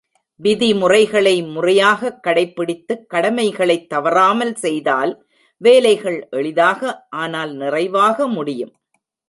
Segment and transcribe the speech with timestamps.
[0.35, 5.27] விதிமுறைகளை முறையாகக் கடை பிடித்துக் கடமைகளைத் தவறாமல் செய்தால்
[5.57, 8.73] வேலைகள் எளிதாக ஆனால் நிறைவாக முடியும்.